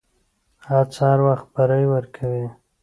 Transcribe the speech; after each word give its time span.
هڅه 0.67 0.99
هر 1.09 1.19
وخت 1.27 1.47
بری 1.53 1.85
ورکوي. 1.93 2.45